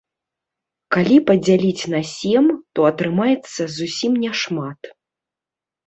Калі 0.95 1.17
падзяліць 1.27 1.83
на 1.95 2.01
сем, 2.15 2.45
то 2.75 2.79
атрымаецца 2.91 3.61
зусім 3.79 4.21
няшмат. 4.27 4.79